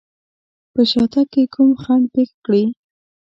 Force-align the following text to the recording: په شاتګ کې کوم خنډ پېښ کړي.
په 0.73 0.81
شاتګ 0.91 1.27
کې 1.33 1.43
کوم 1.53 1.69
خنډ 1.81 2.05
پېښ 2.13 2.29
کړي. 2.45 2.63